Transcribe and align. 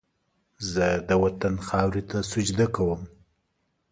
زه 0.71 0.87
د 1.07 1.09
وطن 1.23 1.55
خاورې 1.67 2.03
ته 2.09 2.17
سجده 2.31 2.67
کوم 2.75 3.01